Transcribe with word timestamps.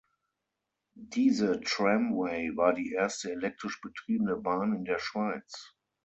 Diese 0.95 1.59
Tramway 1.61 2.53
war 2.57 2.73
die 2.73 2.91
erste 2.91 3.31
elektrisch 3.31 3.79
betriebene 3.81 4.35
Bahn 4.35 4.73
in 4.75 4.83
der 4.83 4.97
Schweiz. 4.97 5.75